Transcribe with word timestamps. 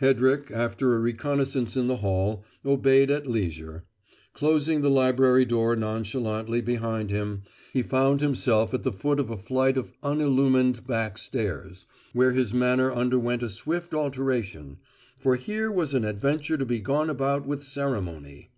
Hedrick, 0.00 0.52
after 0.52 0.94
a 0.94 1.00
reconnaissance 1.00 1.76
in 1.76 1.88
the 1.88 1.96
hall, 1.96 2.44
obeyed 2.64 3.10
at 3.10 3.26
leisure. 3.26 3.82
Closing 4.32 4.80
the 4.80 4.88
library 4.88 5.44
door 5.44 5.74
nonchalantly 5.74 6.60
behind 6.60 7.10
him, 7.10 7.42
he 7.72 7.82
found 7.82 8.20
himself 8.20 8.72
at 8.72 8.84
the 8.84 8.92
foot 8.92 9.18
of 9.18 9.28
a 9.28 9.36
flight 9.36 9.76
of 9.76 9.90
unillumined 10.04 10.86
back 10.86 11.18
stairs, 11.18 11.84
where 12.12 12.30
his 12.30 12.54
manner 12.54 12.92
underwent 12.92 13.42
a 13.42 13.48
swift 13.50 13.92
alteration, 13.92 14.78
for 15.18 15.34
here 15.34 15.68
was 15.68 15.94
an 15.94 16.04
adventure 16.04 16.56
to 16.56 16.64
be 16.64 16.78
gone 16.78 17.10
about 17.10 17.44
with 17.44 17.64
ceremony. 17.64 18.50